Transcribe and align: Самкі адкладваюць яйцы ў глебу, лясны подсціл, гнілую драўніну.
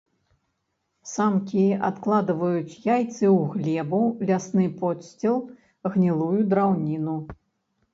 Самкі 1.15 1.65
адкладваюць 1.89 2.79
яйцы 2.89 3.25
ў 3.37 3.39
глебу, 3.53 4.03
лясны 4.33 4.65
подсціл, 4.83 5.41
гнілую 5.95 6.37
драўніну. 6.53 7.15